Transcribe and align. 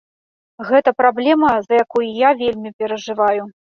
Гэта 0.69 0.93
праблема, 1.01 1.51
за 1.67 1.73
якую 1.83 2.03
я 2.27 2.33
вельмі 2.43 2.75
перажываю. 2.81 3.41